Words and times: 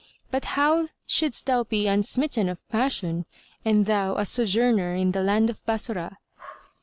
But 0.31 0.45
how 0.57 0.87
shouldst 1.05 1.45
thou 1.45 1.63
be 1.63 1.85
unsmitten 1.85 2.49
of 2.49 2.67
passion 2.69 3.27
and 3.63 3.85
thou 3.85 4.15
a 4.15 4.25
sojourner 4.25 4.95
in 4.95 5.11
the 5.11 5.21
land 5.21 5.51
of 5.51 5.63
Bassorah?" 5.67 6.17